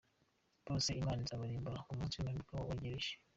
[0.65, 3.11] bose imana izabarimbura ku munsi w’imperuka wegereje.